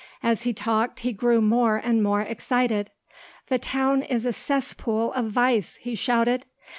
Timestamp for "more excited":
2.01-2.89